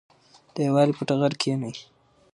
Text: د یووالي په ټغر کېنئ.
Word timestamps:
د 0.53 0.55
یووالي 0.65 0.93
په 0.97 1.03
ټغر 1.09 1.33
کېنئ. 1.41 1.73